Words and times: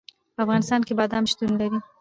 په 0.35 0.39
افغانستان 0.45 0.81
کې 0.87 0.93
بادام 0.99 1.23
شتون 1.31 1.49
لري. 1.59 1.79